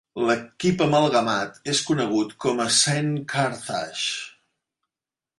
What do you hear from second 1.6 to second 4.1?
és conegut com a Saint Carthages.